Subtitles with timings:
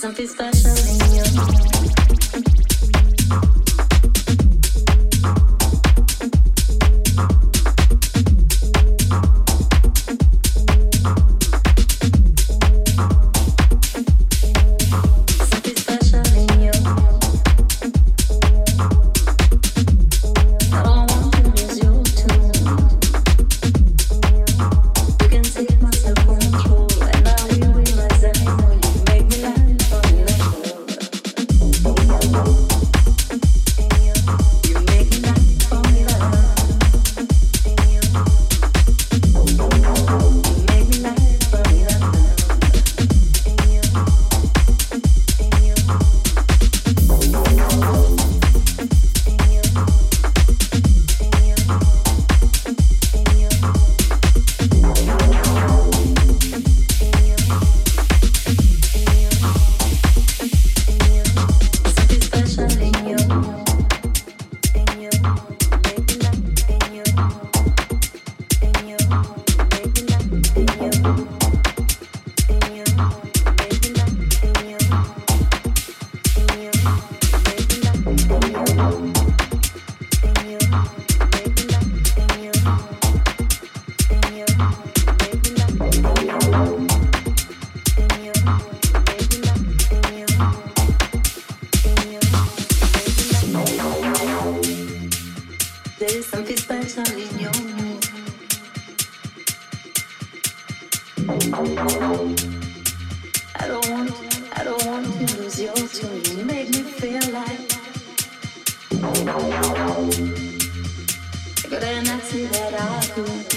[0.00, 1.99] Something special in you.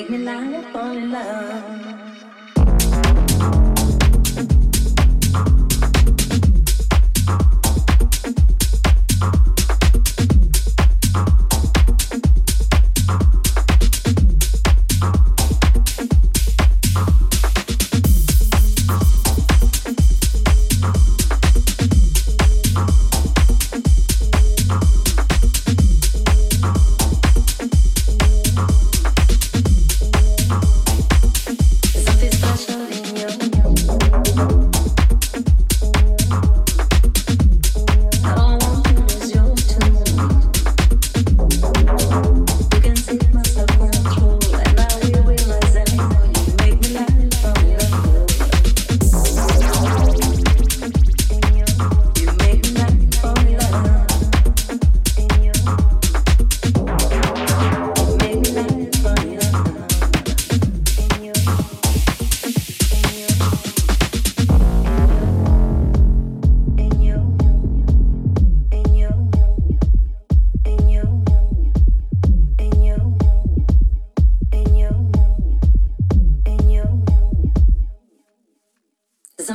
[0.00, 1.89] make me like fall in love.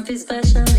[0.07, 0.74] his fashion.